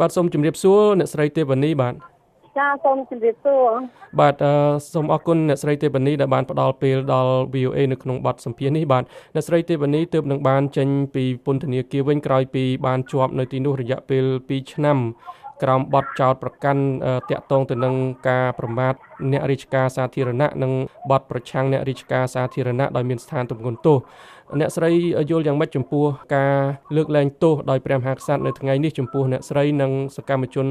[0.00, 1.94] បាទសូមជម្រាបសួរអ្នកស្រីទេវនីបាទ
[2.58, 3.70] ចាសូមជម្រាបសួរ
[4.20, 4.34] បាទ
[4.92, 14.98] សូមអរគុណអ្នកស្រីទេវនីដែលបានផ្ដល់ពេលដល់ VOA នៅក្នុងបទសម្ភាសន៍នេះបាទអ្នកស្រីទេវនីទើបនឹងបានចេញពីពន្ធនាគារវិញក្រោយពីបានជាប់នៅទីនោះរយៈពេល2ឆ្នាំ
[15.62, 16.82] ក្រោមបទចោតប្រកាន់
[17.30, 17.94] តាក់ទងទៅនឹង
[18.28, 18.94] ការប្រមាថ
[19.32, 20.72] អ្នករាជការសាធារណៈនិង
[21.10, 23.98] បទប្រឆាំងអ្នករាជការសាធារណៈដោយមានស្ថានទម្ងន់ទោស
[24.60, 24.90] អ្នកស្រី
[25.30, 26.04] យល់យ៉ាងម៉េចចំពោះ
[26.36, 26.54] ការ
[26.96, 30.66] លើកលែងទោសដោយព្រះមហាក្សត្រនៅថ្ងៃនេះចំពោះអ្នកស្រីនិងសកម្មជន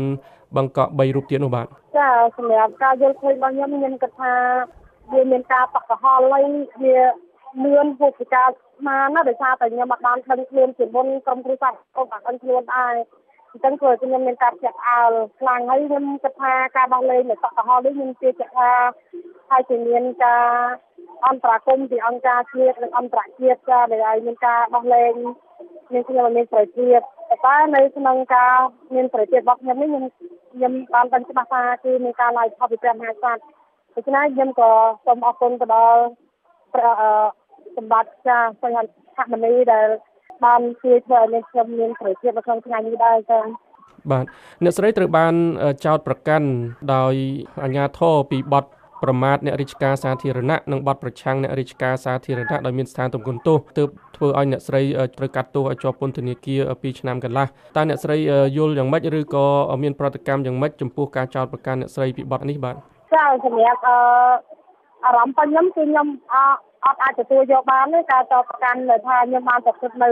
[0.56, 1.68] បង្កក់3រូបទៀតនោះបាទ
[1.98, 4.34] ចាសម្រាប់ការយល់ឃើញរបស់ខ្ញុំខ្ញុំគិតថា
[5.14, 6.44] វាមានការបកកហល់ហើយ
[6.84, 6.98] វា
[7.64, 12.94] លឿនហូបពីការស្មានណាដោយសារតែខ្ញុំអត់បានដឹងខ្លួនជាមុនក្រុមគ្រួសារក៏បានដឹងខ្លួនដែរ
[13.58, 18.72] អញ្ចឹងគឺខ្ញុំមានការចាក់អើលខ្លាំងហើយខ្ញុំគិតថាការដោះលែងនៃសកលនេះខ្ញុំជឿជាក់ថា
[19.50, 20.46] ហើយជាមានការ
[21.28, 25.14] អន្តរាគមពីអង្គការជាតិនិងអន្តរជាតិចាដែលឲ្យមានការដោះលែង
[25.92, 27.00] មានខ្ញុំមានសេរីភាព
[27.46, 28.56] តែនៅក្នុងការ
[28.96, 30.04] មានសេរីភាពរបស់ខ្ញុំនេះខ្ញុំ
[30.54, 33.42] ខ្ញុំបានដឹងច្បាស់ថាគឺមានការឡាយផលពីព្រះមហាក្សត្រ
[33.96, 34.72] ដូច្នេះខ្ញុំក៏
[35.06, 36.02] សូមអរគុណទៅដល់
[36.74, 37.02] ព្រះ
[37.78, 39.88] សម្បត្តិចាសញ្ញហមនីដែល
[40.46, 43.44] បានជួយធ្វើឲ្យខ្ញុំមានសេរីភាពនៅក្នុងថ្ងៃនេះដែរចា៎
[44.12, 44.26] បាទ
[44.64, 45.34] អ្នកស្រីត្រូវបាន
[45.86, 46.48] ចោទប្រកាន់
[46.96, 47.14] ដោយ
[47.64, 48.66] អាជ្ញាធរពីបទ
[49.04, 54.82] ប្រមាថអ្នករាជការសាធារណៈនិងបទប្រឆាំងអ្នករាជការសាធារណៈដោយមានស្ថានទម្ងន់ទោសទើបធ្វើឲ្យអ្នកស្រី
[55.18, 58.18] ត្រូវកាត់ទោសឲ្យជាប់ពន្ធនាគារ2ឆ្នាំកន្លះតើអ្នកស្រី
[58.58, 59.46] យល់យ៉ាងម៉េចឬក៏
[59.84, 62.76] មានប្រតិកម្មយ៉ាងម៉េចចំពោះការចោទប្រកាន់អ្នកស្រីពីបទនេះបាទ
[63.14, 63.98] ចាសម្រាប់អឺ
[65.06, 66.08] អារម្មណ៍របស់ខ្ញុំគឺខ្ញុំ
[66.86, 70.12] អត់អាចទទួលយកបានទេការចោទប្រកាន់ថាខ្ញុំបានប្រព្រឹត្តនៅ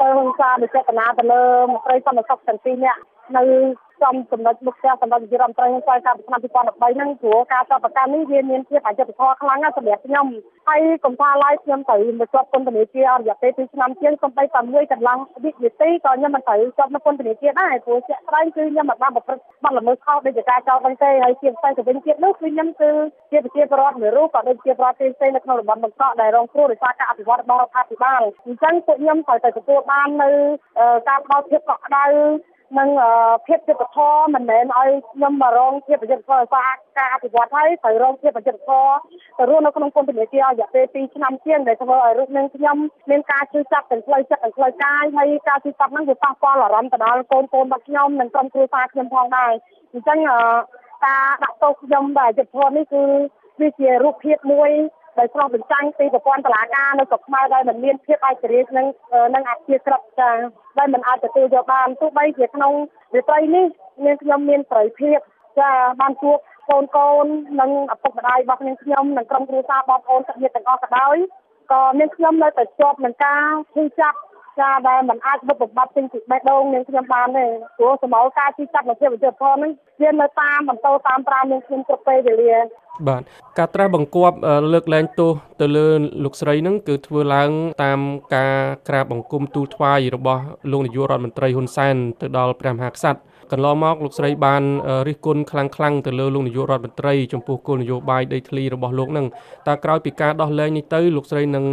[0.00, 3.00] ទៅហិង្សាដោយចេតនាទៅលើមន្ត្រីសន្តិសុខទាំងពីរនាក់
[3.36, 3.42] នៅ
[4.02, 10.26] ចំចំណុចមុខផ្ទះសម្រាប់ជារដ្ឋមន្ត្រីក្នុងឆ្នាំឆ្នាំ2013ហ្នឹងព្រោះការចាប់ប្រកាន់នេះវាមានភាពអយុត្តិធម៌ខ្លាំងណាស់សម្រាប់ខ្ញុំ
[10.68, 22.90] ហើយកុំថាឡើយខ្ញុំត្រូវមកជាប់ពន្ធនាគារអររយៈពេល2ឆ្នាំជាងសំបីតែមួយកន្លងវិនាទីក៏ខ្ញុំមិនត្រូវជាប់នៅពន្ធនាគារដែរព្រោះជាក់ស្ដែងគឺខ្ញុំមិនបានប្រព្រឹត្តបទល្មើសខុសដោយការចោទហ្នឹងទេហើយជាផ្សេងទៅវិញទៀតនោះគឺខ្ញុំគឺ
[23.30, 30.30] ជាប្រជាពលរដ្ឋមួយរូបក៏ដូចជាប្រទេសផ្សេងនៅក្នុងតំបន់បង្កក់ដែលរងគ្រោះដោយសារការអភិវឌ្ឍរបស់រដ្ឋាភិបាលអញ្ចឹងពួកខ្ញុំត្រូវតែទទួលបាននៅ
[31.08, 32.06] ការផ្ដល់ភាពកក់ក្ដៅ
[32.78, 32.88] និង
[33.46, 38.94] ភាពយុត្តិធម៌មិនមែនឲ្យខ្ញុំមករងភាពយុត្តិធម៌សារការអភិវឌ្ឍហើយត្រូវរងភាពយុត្តិធម៌
[39.38, 42.76] ទៅរស់នៅក្នុងពន្ធនាគាររយៈពេល2ឆ្នាំជាងដែលធ្វើឲ្យរូបនឹងខ្ញុំ
[43.10, 49.52] មានការជឿចាប់ទាំងផ្លូវចិត្តទាំងផ្លូវកាយហើយការជឿចាប់ហ្នឹងវាប៉ះពាល់អារម្មណ៍ទៅដល់កូនកូនរបស់ខ្ញុំនិងក្រុមគ្រួសារខ្ញុំផងដែរ
[49.92, 50.18] អញ្ចឹង
[51.04, 53.02] ការដាក់ទោសខ្ញុំបែបយុត្តិធម៌នេះគឺ
[53.60, 54.70] វាជារូបភាពមួយ
[55.18, 58.86] ដែលឆ្លុះបញ្ចាំងពីប្រព័ន្ធតុលាការនៅស្រុកខ្មែរដែលមិនមានភាពឯករាជ្យនិង
[59.34, 60.30] និងអធិក្រិតចា
[60.78, 62.72] ដែលមិនអាចទទួលយកបានទោះបីជាក្នុង
[63.14, 63.66] រាត្រីនេះ
[64.04, 65.18] មានខ្ញុំមានសេរីភាព
[65.60, 66.38] ចាបានជួប
[66.70, 67.26] កូនកូន
[67.60, 71.16] និងឪពុកម្ដាយរបស់នាងខ្ញុំនិងក្រុមគ្រួសារបងប្អូនទឹកញាតិទាំងអស់ក៏ដោយ
[71.72, 74.18] ក៏នាងខ្ញុំនៅតែជាប់នឹងការឈឺចាប់
[74.60, 77.44] ចាដែលมันអាចវិបបំបត្តិពេញពីបេះដូងនាងខ្ញុំបានទេ
[77.78, 79.72] ព្រោះសមោលការជិះចាប់នៅជាវិទ្យាធនហ្នឹង
[80.02, 82.54] វានៅតាមបន្តតាមប្រាំនាងខ្ញុំគ្រប់ពេលវេលា
[83.08, 83.22] បាទ
[83.58, 84.36] ការត្រាស់បង្គាប់
[84.72, 85.30] លើកលែងទោស
[85.60, 85.86] ទៅលើ
[86.24, 87.50] លោកស្រីនឹងគឺធ្វើឡើង
[87.84, 88.00] តាម
[88.36, 88.54] ការ
[88.88, 93.20] ក្រាបបង្គំទូលថ្វាយរបស់លោកនាយករដ្ឋមន្ត្រីហ៊ុនសែនទៅដល់ព្រះមហាក្សត្រ
[93.52, 94.62] កន្លងមកលោកស្រីបាន
[95.08, 99.26] រិះគន់ខ្លាំងខ្លាំងទៅលើលោកនាយករដ្ឋមន្ត្រីចំពោះគោលនយោបាយដីធ្លីរបស់លោកនឹង
[99.68, 101.64] តើក្រោយពីការដោះលែងនេះទៅលោកស្រីនឹង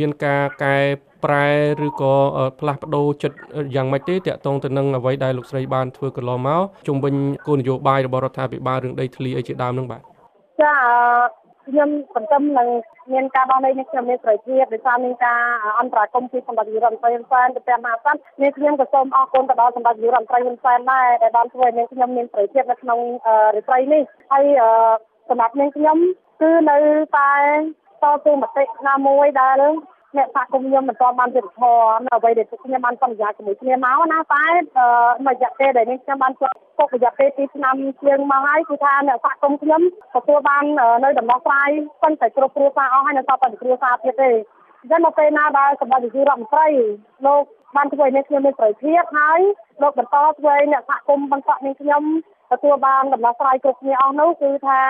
[0.00, 0.76] មានការកែ
[1.24, 1.46] ប្រែ
[1.86, 2.14] ឬក៏
[2.60, 3.36] ផ្លាស់ប្ដូរចិត្ត
[3.74, 7.14] យ៉ាងម៉េចទេតាក់ទងទៅនឹងអ្វីដែលលោកស្រីបានធ្វើកន្លងមកជុំវិញ
[7.46, 10.02] គោលនយោបាយរបស់រដ្ឋាភិបាលរឿងដីធ្លីអីជាដើមនឹងបាទ
[10.62, 10.74] ចា
[11.70, 12.68] ខ្ញុំសង្ឃឹមនឹង
[13.12, 15.40] មានការដោះលែងនេះខ្ញុំមានសេរីភាពដោយសារមានការ
[15.80, 22.98] អន្តរាគមន៍ពីសម្ដេចនាយករដ្ឋមន្ត្រីហ៊ុនសែនទៅព្រះមហាក្សត្រនេះខ្ញុំក៏សូមអរគុណទៅដល់សម្ដេចនាយករដ្ឋមន្ត្រីហ៊ុនសែនដែរដែលបានធ្វើឲ្យនាងខ្ញុំមានសេរីភាពនៅក្នុង
[23.54, 24.44] រាត្រីនេះហើយ
[25.28, 25.98] សម្រាប់នាងខ្ញុំ
[26.40, 26.78] គឺនៅ
[27.18, 27.32] តែ
[28.02, 29.62] តស៊ូមតិណាមួយដែល
[30.16, 34.44] អ្នកសហគមន៍ខ្ញុំមិនទាន់បានយុត្តិធម៌នៅអ្វីដែលខ្ញុំបានសន្យាជាមួយគ្នាមកណាតែ
[35.26, 39.82] មួយរយៈពេលដែលនេះខ្ញុំបានជាប់គុករយៈពេល2ឆ្នាំជាងមកហើយគឺថាអ្នកសហគមន៍ខ្ញុំ
[40.14, 40.64] ទទួលបាន
[41.04, 41.70] នៅដំណោះស្រាយ
[42.02, 44.30] ប៉ុន្តែគ្រប់គ្រួសារអស់ហើយនៅសល់តែគ្រួសារទៀតទេ
[44.80, 46.68] អញ្ចឹងនៅពេលណាដែលសម្ដេចនាយករដ្ឋមន្ត្រី
[47.26, 47.42] លោក
[47.76, 49.40] បានធ្វើឲ្យអ្នកខ្ញុំមានសេរីភាពហើយ
[49.82, 52.02] លោកបន្តធ្វើឲ្យអ្នកសហគមន៍បន្តនឹងខ្ញុំ
[52.52, 54.80] ទទួលបានដំណោះស្រាយគ្រប់គ្នាអស់នោះគឺថា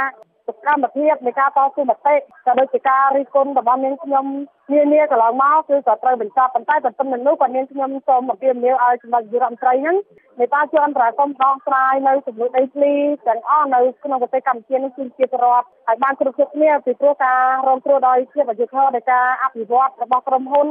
[0.47, 2.15] សកម្មភាពនៃការតស៊ូមតិ
[2.47, 4.27] ក៏ដូចជាការរិះគន់របស់នាងខ្ញុំ
[4.73, 9.97] នានាកន្លងមកគឺក៏ត្រូវបញ្ចប់ប៉ុន្តែបន្ទឹមនឹងនោះក៏នាងខ្ញុំសូមអំពាវនាវឲ្យសម្ដេចនាយករដ្ឋមន្ត្រីហ្នឹង
[10.39, 12.93] មេតាជាអន្តរាគមន៍ដោះស្រាយនៅចំនួនដីធ្លី
[13.27, 20.69] ទាំងអស់នៅក្នុងប្រទេសកម្ពុជានេះគឺជាប្រវត្តិហើយបានគ្រប់គ្រប់គ្នាពីព្រោះការរងគ្រោះដោយជាអយុធធម៌នៃការអភិវឌ្ឍរបស់ក្រុមហ៊ុន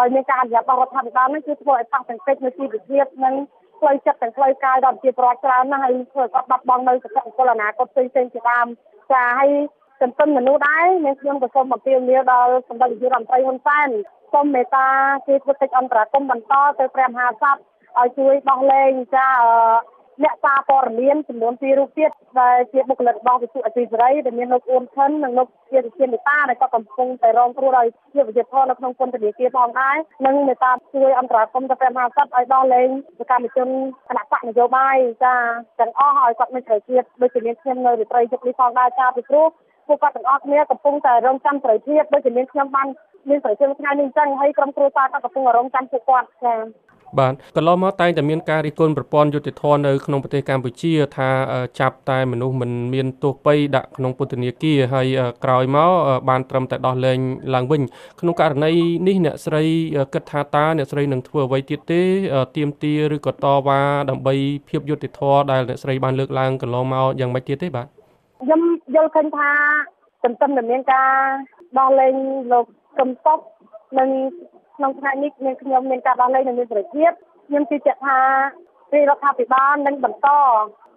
[0.00, 3.34] ដោយមានការអនុញ្ញាតរបស់រដ្ឋាភិបាលនេះគឺធ្វើឲ្យប៉ះទង្គិចនៅជីវភាពនិង
[3.80, 8.66] ផ្លូវចិត្តទាំងផ្លូវកាយដល់ប្រជាពលរដ្ឋច្រើនណាស់ហើយធ្វើឲ្យគាត់បាត់បង់នៅសុខភាពអនាគតផ្សេងៗជាដើម
[9.12, 9.50] ចាហើយ
[10.00, 13.88] ទន្ទឹមមនុស្សដែរនាងខ្ញុំក៏សូមអំពាវនាវដល់សម្ដេចនាយករដ្ឋមន្ត្រីហ៊ុនសែន
[14.32, 14.88] សូមមេត្តា
[15.26, 17.60] គេធ្វើកិច្ចអន្តរាគមន៍បន្តទៅព្រះមហាក្សត្រ
[17.98, 19.28] ឲ្យជួយដោះលែងចា
[20.24, 22.10] អ្នកសារព័ត៌មានចំនួន2រូបទៀត
[22.40, 32.88] ដែលជាបុគ្គលិករបស់វិទ្យុអេស៊ីសេរីដែលមានលោកអ៊ុនខិននិងលោកជាវិជាមេតាដែលក៏កំពុងតែរងគ្រោះដោយជាវិជាធននៅក្នុងពន្ធនាគារផងដែរនិងមេតាជួយអន្តរាគមន៍ទៅព្រះមហាក្សត្រឲ្យដោះលែង
[33.18, 33.68] សកម្មជន
[34.08, 35.34] គណៈបកនយោបាយចា
[35.80, 39.46] ទាំងអស់ឲ្យគាត់មានសេរីភាពដូចជាមានខ្ញុំនៅរាត្រីយប់នេះផងដែរចាពីព្រោះ
[39.86, 42.88] ពួកគាត់ទាំងអស់គ្នាកំពុងតែរងចាំសេរីភាពដូចជាមានខ្ញុំបាន
[43.28, 46.54] មានសេរីភាពថ្ងៃនេះអញ្ចឹងហើយក្រុមគ្រួសារក៏កំពុងរងចាំពួកគាត់ចា
[47.18, 51.30] បាទកន្លងមកតែងតែមានការរិះគន់ប្រព័ន្ធយុតិធធនៅក្នុងប្រទេសកម្ពុជាថា
[51.80, 55.06] ចាប់តែមនុស្សមិនមានទោសពៃដាក់ក្នុងពន្ធនាគារហើយ
[55.44, 55.90] ក្រោយមក
[56.28, 57.18] បានត្រឹមតែដោះលែង
[57.54, 57.82] ឡើងវិញ
[58.20, 58.72] ក្នុងករណី
[59.08, 59.64] នេះអ្នកស្រី
[60.14, 62.02] គិតថាតើអ្នកស្រីនឹងធ្វើអ្វីទៀតទេ
[62.56, 63.80] ទៀមទាឬក៏តវ៉ា
[64.10, 64.34] ដើម្បី
[64.68, 65.20] ភាពយុតិធធ
[65.50, 67.86] ដែលអ្នកស្រីបានលើកឡើងកន្លងមកយ៉ាងម៉េចទៀតទេបាទ
[68.40, 68.60] ខ្ញុំ
[68.94, 69.50] យល់ឃើញថា
[70.24, 71.10] ទន្ទឹមតែមានការ
[71.78, 72.14] ដោះលែង
[72.52, 72.66] លោក
[72.98, 73.38] កឹមសុខ
[73.98, 74.08] និង
[74.78, 77.10] ក្នុងថ្ងៃនេះមានខ្ញុំមានការដោះលែងនិងមានសេរីភាព
[77.46, 78.18] ខ្ញុំជឿជាក់ថា
[78.92, 80.28] រាជរដ្ឋាភិបាលនឹងបន្ត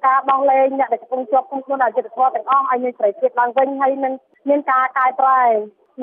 [0.06, 4.14] ការដោះលែងអ្នកដែលកំពុងជាប់ឃុំខ្លួនអយុត្តិធម៌ទាំងអស់ឲ្យមានសេរីភាពឡើងវិញហើយនឹង
[4.50, 5.42] មានការកែប្រែ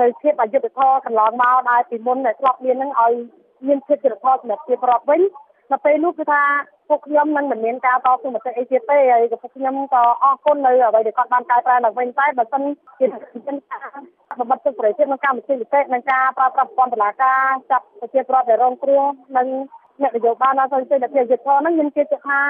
[0.01, 3.13] នៅភាពអយុត្តិធម៌កន្លងមកដែលពីមុនដែលធ្លាប់មាននឹងឲ្យ
[3.67, 5.21] មានភាពយុត្តិធម៌សម្រាប់ប្រជាពលរដ្ឋវិញ
[5.73, 6.43] នៅពេលនោះគឺថា
[6.89, 12.63] ពួកខ្ញុំនឹងមិនមានការតស៊ូមតិអីទៀតទេហើយក៏ពួកខ្ញុំក៏អរគុណនៅអ្វីដែលគាត់បានកែប្រែឡើងវិញតែបើសិន
[12.99, 13.07] ជា
[13.47, 13.89] មានការ
[14.39, 19.05] បំបត្តិសិទ្ធិសេរីភាពក្នុងកម្មវិធីពិសេសនិងការប្រើប្រាស់ប្រព័ន្ធតុលាការចាប់ប្រជាពលរដ្ឋដែលរងគ្រោះ
[19.37, 19.47] និង
[20.03, 22.41] អ្នកនយោបាយណាទៅជាអ្នកយុទ្ធធនហ្នឹងខ្ញុំជឿថា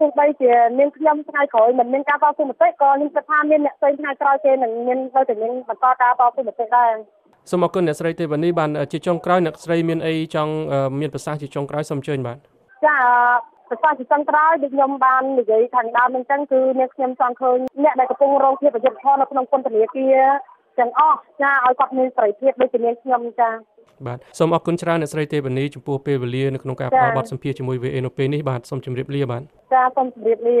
[0.00, 6.92] ទោះបីជាមានខ្ញុំថ្ងៃក្រោយមិនមានការតស៊ូមតិក៏ខ្ញុំគិតថាមានអ្នកផ្សេងថ្ងៃក្រោយគេនឹងមាននៅតែមានបន្តការតស៊ូមតិដែរ
[7.50, 10.52] សូមអរគុណអ្នកស្រីទេវនីបានជាចុងក្រោយអ្នកស្រីមានអីចង់
[11.00, 12.38] មានប្រសាសន៍ជាចុងក្រោយសូមអញ្ជើញបាទ
[12.86, 12.96] ចា
[13.68, 20.18] ប្រសាសន៍ជាចុងក្រោយដូចខ្ញុំបាននិយាយខាងដើមអញ្ចឹងគឺអ្នកខ្ញុំចង់ឃើញអ្នកដែលកំពុងរងភាពអយុត្តិធម៌នៅក្នុងពន្ធនាគារ
[20.78, 23.50] ទាំងអស់ចាឲ្យគាត់មានសេរីភាពដូចជានាងខ្ញុំចា
[24.06, 29.42] បាទសូមអរគុណច្រើនអ្នកស្រីទេវនីចំពោះពេលវេលានៅក្នុងការផ្តល់បទសម្ភាសន៍ជាមួយ VA នៅពេលនេះបាទសូមជម្រាបលាបាទ
[29.74, 30.58] ចាសូមជម្រាបលា